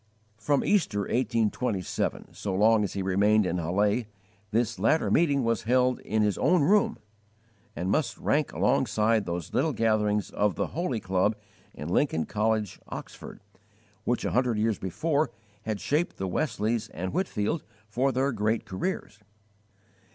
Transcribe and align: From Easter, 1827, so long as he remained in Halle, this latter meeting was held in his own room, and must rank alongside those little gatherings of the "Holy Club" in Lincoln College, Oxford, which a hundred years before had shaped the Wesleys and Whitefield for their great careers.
From 0.39 0.63
Easter, 0.65 1.01
1827, 1.01 2.33
so 2.33 2.55
long 2.55 2.83
as 2.83 2.93
he 2.93 3.03
remained 3.03 3.45
in 3.45 3.59
Halle, 3.59 4.05
this 4.49 4.79
latter 4.79 5.11
meeting 5.11 5.43
was 5.43 5.65
held 5.65 5.99
in 5.99 6.23
his 6.23 6.39
own 6.39 6.63
room, 6.63 6.97
and 7.75 7.91
must 7.91 8.17
rank 8.17 8.51
alongside 8.51 9.27
those 9.27 9.53
little 9.53 9.73
gatherings 9.73 10.31
of 10.31 10.55
the 10.55 10.69
"Holy 10.73 10.99
Club" 10.99 11.35
in 11.75 11.87
Lincoln 11.87 12.25
College, 12.25 12.79
Oxford, 12.87 13.41
which 14.03 14.25
a 14.25 14.31
hundred 14.31 14.57
years 14.57 14.79
before 14.79 15.29
had 15.65 15.79
shaped 15.79 16.17
the 16.17 16.27
Wesleys 16.27 16.89
and 16.89 17.13
Whitefield 17.13 17.63
for 17.87 18.11
their 18.11 18.31
great 18.31 18.65
careers. 18.65 19.19